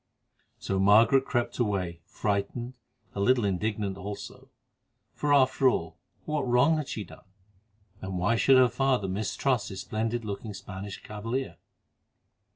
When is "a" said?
3.13-3.19